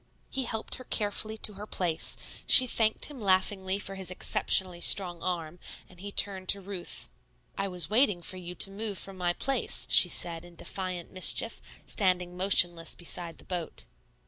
[0.31, 2.17] He helped her carefully to her place;
[2.47, 7.07] she thanked him laughingly for his exceptionally strong arm, and he turned to Ruth.
[7.55, 11.61] "I was waiting for you to move from my place," she said in defiant mischief,
[11.85, 13.85] standing motionless beside the boat.